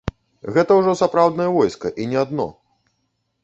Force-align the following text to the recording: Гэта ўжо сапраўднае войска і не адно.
Гэта 0.55 0.77
ўжо 0.79 0.95
сапраўднае 1.03 1.49
войска 1.59 1.87
і 2.01 2.11
не 2.15 2.21
адно. 2.25 2.51